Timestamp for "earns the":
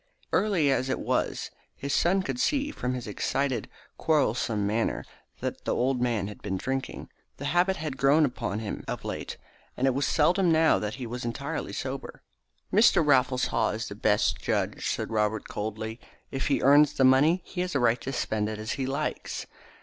16.63-17.03